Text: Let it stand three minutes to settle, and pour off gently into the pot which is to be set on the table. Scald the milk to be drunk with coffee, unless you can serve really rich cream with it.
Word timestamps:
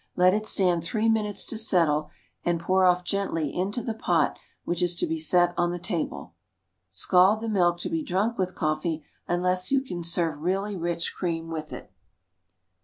Let 0.15 0.33
it 0.33 0.47
stand 0.47 0.83
three 0.83 1.07
minutes 1.09 1.45
to 1.45 1.59
settle, 1.59 2.09
and 2.43 2.59
pour 2.59 2.85
off 2.85 3.03
gently 3.03 3.53
into 3.55 3.83
the 3.83 3.93
pot 3.93 4.35
which 4.65 4.81
is 4.81 4.95
to 4.95 5.05
be 5.05 5.19
set 5.19 5.53
on 5.55 5.69
the 5.69 5.77
table. 5.77 6.33
Scald 6.89 7.39
the 7.39 7.47
milk 7.47 7.77
to 7.81 7.89
be 7.91 8.01
drunk 8.01 8.35
with 8.35 8.55
coffee, 8.55 9.03
unless 9.27 9.71
you 9.71 9.79
can 9.81 10.03
serve 10.03 10.41
really 10.41 10.75
rich 10.75 11.13
cream 11.13 11.49
with 11.49 11.71
it. 11.71 11.91